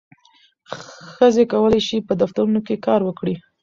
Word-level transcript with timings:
ښځې 1.15 1.43
کولی 1.53 1.81
شي 1.87 1.97
په 2.07 2.13
دفترونو 2.21 2.59
کې 2.67 2.83
کار 2.85 3.01
وکړي. 3.05 3.35